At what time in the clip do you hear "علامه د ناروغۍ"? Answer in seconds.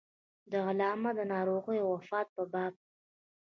0.67-1.77